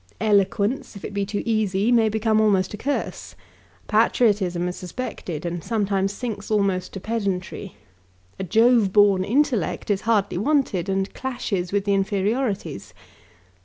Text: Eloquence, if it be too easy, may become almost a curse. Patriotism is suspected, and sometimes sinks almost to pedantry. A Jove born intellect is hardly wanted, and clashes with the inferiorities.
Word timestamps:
Eloquence, 0.19 0.95
if 0.95 1.05
it 1.05 1.13
be 1.13 1.27
too 1.27 1.43
easy, 1.45 1.91
may 1.91 2.09
become 2.09 2.41
almost 2.41 2.73
a 2.73 2.77
curse. 2.77 3.35
Patriotism 3.87 4.67
is 4.67 4.75
suspected, 4.75 5.45
and 5.45 5.63
sometimes 5.63 6.11
sinks 6.11 6.49
almost 6.49 6.91
to 6.93 6.99
pedantry. 6.99 7.75
A 8.39 8.43
Jove 8.43 8.91
born 8.91 9.23
intellect 9.23 9.91
is 9.91 10.01
hardly 10.01 10.39
wanted, 10.39 10.89
and 10.89 11.13
clashes 11.13 11.71
with 11.71 11.85
the 11.85 11.93
inferiorities. 11.93 12.95